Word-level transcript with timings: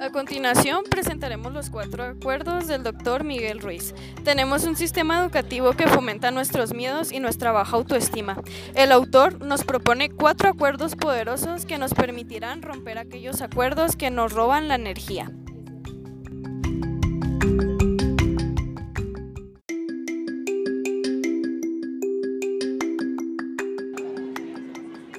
A 0.00 0.10
continuación 0.10 0.84
presentaremos 0.88 1.52
los 1.52 1.70
cuatro 1.70 2.04
acuerdos 2.04 2.68
del 2.68 2.84
doctor 2.84 3.24
Miguel 3.24 3.58
Ruiz. 3.58 3.94
Tenemos 4.22 4.62
un 4.62 4.76
sistema 4.76 5.18
educativo 5.20 5.72
que 5.72 5.88
fomenta 5.88 6.30
nuestros 6.30 6.72
miedos 6.72 7.10
y 7.10 7.18
nuestra 7.18 7.50
baja 7.50 7.76
autoestima. 7.76 8.36
El 8.76 8.92
autor 8.92 9.44
nos 9.44 9.64
propone 9.64 10.08
cuatro 10.08 10.50
acuerdos 10.50 10.94
poderosos 10.94 11.66
que 11.66 11.78
nos 11.78 11.94
permitirán 11.94 12.62
romper 12.62 12.96
aquellos 12.96 13.42
acuerdos 13.42 13.96
que 13.96 14.10
nos 14.10 14.32
roban 14.32 14.68
la 14.68 14.76
energía. 14.76 15.32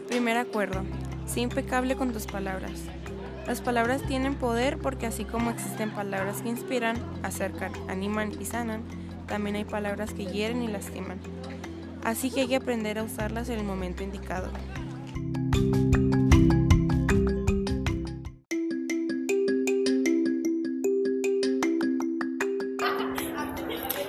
Primer 0.07 0.37
acuerdo. 0.37 0.83
Sé 1.25 1.41
impecable 1.41 1.97
con 1.97 2.13
tus 2.13 2.25
palabras. 2.25 2.83
Las 3.49 3.61
palabras 3.61 4.03
tienen 4.03 4.35
poder 4.35 4.77
porque 4.77 5.07
así 5.07 5.25
como 5.25 5.49
existen 5.49 5.89
palabras 5.89 6.43
que 6.43 6.49
inspiran, 6.49 6.95
acercan, 7.23 7.71
animan 7.87 8.31
y 8.39 8.45
sanan, 8.45 8.83
también 9.25 9.55
hay 9.55 9.65
palabras 9.65 10.13
que 10.13 10.27
hieren 10.27 10.61
y 10.61 10.67
lastiman. 10.67 11.17
Así 12.03 12.29
que 12.29 12.41
hay 12.41 12.47
que 12.47 12.57
aprender 12.57 12.99
a 12.99 13.03
usarlas 13.03 13.49
en 13.49 13.57
el 13.57 13.65
momento 13.65 14.03
indicado. 14.03 14.51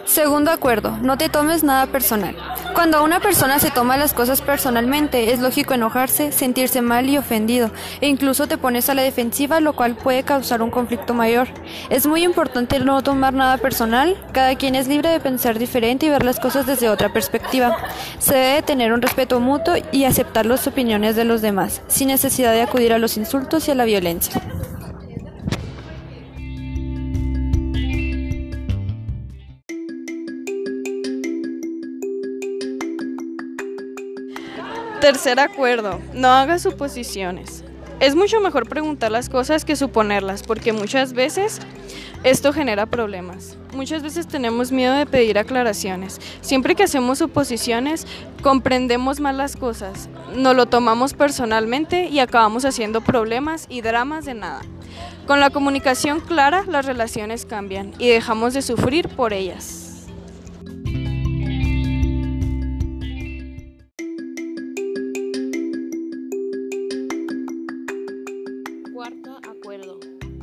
Segundo 0.04 0.50
acuerdo, 0.50 0.98
no 0.98 1.16
te 1.16 1.30
tomes 1.30 1.64
nada 1.64 1.86
personal. 1.86 2.36
Cuando 2.74 3.04
una 3.04 3.20
persona 3.20 3.58
se 3.58 3.70
toma 3.70 3.96
las 3.96 4.14
cosas 4.14 4.40
personalmente, 4.40 5.32
es 5.32 5.40
lógico 5.40 5.74
enojarse, 5.74 6.32
sentirse 6.32 6.80
mal 6.80 7.08
y 7.08 7.18
ofendido, 7.18 7.70
e 8.00 8.08
incluso 8.08 8.46
te 8.46 8.58
pones 8.58 8.88
a 8.88 8.94
la 8.94 9.02
defensiva, 9.02 9.60
lo 9.60 9.74
cual 9.74 9.96
puede 9.96 10.22
causar 10.22 10.62
un 10.62 10.70
conflicto 10.70 11.12
mayor. 11.12 11.48
Es 11.90 12.06
muy 12.06 12.24
importante 12.24 12.78
no 12.78 13.02
tomar 13.02 13.34
nada 13.34 13.58
personal, 13.58 14.16
cada 14.32 14.54
quien 14.54 14.74
es 14.74 14.88
libre 14.88 15.10
de 15.10 15.20
pensar 15.20 15.58
diferente 15.58 16.06
y 16.06 16.10
ver 16.10 16.24
las 16.24 16.40
cosas 16.40 16.66
desde 16.66 16.88
otra 16.88 17.12
perspectiva. 17.12 17.76
Se 18.18 18.34
debe 18.34 18.62
tener 18.62 18.92
un 18.92 19.02
respeto 19.02 19.40
mutuo 19.40 19.74
y 19.92 20.04
aceptar 20.04 20.46
las 20.46 20.66
opiniones 20.66 21.16
de 21.16 21.24
los 21.24 21.42
demás, 21.42 21.82
sin 21.88 22.08
necesidad 22.08 22.52
de 22.52 22.62
acudir 22.62 22.92
a 22.92 22.98
los 22.98 23.16
insultos 23.16 23.68
y 23.68 23.72
a 23.72 23.74
la 23.74 23.84
violencia. 23.84 24.40
Tercer 35.00 35.40
acuerdo, 35.40 35.98
no 36.12 36.28
hagas 36.28 36.60
suposiciones. 36.60 37.64
Es 38.00 38.14
mucho 38.14 38.38
mejor 38.40 38.68
preguntar 38.68 39.10
las 39.10 39.30
cosas 39.30 39.64
que 39.64 39.74
suponerlas, 39.74 40.42
porque 40.42 40.74
muchas 40.74 41.14
veces 41.14 41.58
esto 42.22 42.52
genera 42.52 42.84
problemas. 42.84 43.56
Muchas 43.72 44.02
veces 44.02 44.28
tenemos 44.28 44.72
miedo 44.72 44.92
de 44.94 45.06
pedir 45.06 45.38
aclaraciones. 45.38 46.20
Siempre 46.42 46.74
que 46.74 46.82
hacemos 46.82 47.16
suposiciones, 47.16 48.06
comprendemos 48.42 49.20
mal 49.20 49.38
las 49.38 49.56
cosas, 49.56 50.10
nos 50.34 50.54
lo 50.54 50.66
tomamos 50.66 51.14
personalmente 51.14 52.08
y 52.08 52.18
acabamos 52.18 52.66
haciendo 52.66 53.00
problemas 53.00 53.64
y 53.70 53.80
dramas 53.80 54.26
de 54.26 54.34
nada. 54.34 54.60
Con 55.26 55.40
la 55.40 55.48
comunicación 55.48 56.20
clara, 56.20 56.64
las 56.68 56.84
relaciones 56.84 57.46
cambian 57.46 57.94
y 57.98 58.08
dejamos 58.08 58.52
de 58.52 58.60
sufrir 58.60 59.08
por 59.08 59.32
ellas. 59.32 59.89
Cuarto 69.00 69.38
acuerdo. 69.50 69.98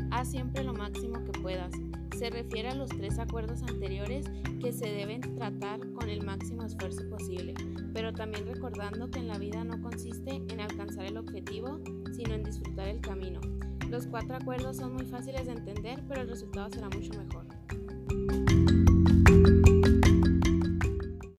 Haz 0.10 0.32
siempre 0.32 0.64
lo 0.64 0.74
máximo 0.74 1.24
que 1.24 1.40
puedas. 1.42 1.72
Se 2.18 2.32
refiere 2.32 2.70
a 2.70 2.74
los 2.74 2.90
tres 2.90 3.20
acuerdos 3.20 3.62
anteriores 3.62 4.26
que 4.60 4.74
se 4.74 4.88
deben 4.88 5.22
tratar 5.36 5.80
con 5.94 6.10
el 6.10 6.26
máximo 6.26 6.64
esfuerzo 6.64 7.08
posible, 7.08 7.54
pero 7.94 8.14
también 8.14 8.48
recordando 8.48 9.12
que 9.12 9.20
en 9.20 9.28
la 9.28 9.38
vida 9.38 9.64
no 9.64 9.80
consiste 9.80 10.42
en 10.50 10.60
alcanzar 10.60 11.06
el 11.06 11.18
objetivo, 11.18 11.80
sino 12.16 12.34
en 12.34 12.46
disfrutar 12.46 12.88
el 12.88 13.00
camino. 13.00 13.42
Los 13.92 14.08
cuatro 14.08 14.36
acuerdos 14.36 14.78
son 14.78 14.96
muy 14.96 15.06
fáciles 15.06 15.46
de 15.46 15.52
entender, 15.52 16.04
pero 16.08 16.22
el 16.22 16.30
resultado 16.30 16.68
será 16.72 16.90
mucho 16.90 17.14
mejor. 17.14 17.57